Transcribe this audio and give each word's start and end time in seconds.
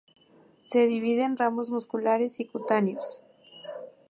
Se 0.63 0.87
divide 0.87 1.21
en 1.25 1.37
ramos 1.37 1.69
musculares 1.69 2.39
y 2.39 2.45
cutáneos. 2.45 3.21